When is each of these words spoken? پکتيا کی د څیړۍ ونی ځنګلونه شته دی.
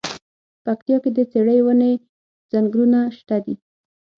پکتيا 0.65 0.97
کی 1.03 1.09
د 1.13 1.19
څیړۍ 1.31 1.59
ونی 1.65 1.93
ځنګلونه 2.51 2.99
شته 3.17 3.37
دی. 3.45 3.55